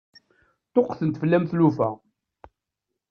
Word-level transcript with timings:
Ṭṭuqqtent-d 0.67 1.19
fell-am 1.21 1.45
tlufa. 1.45 1.89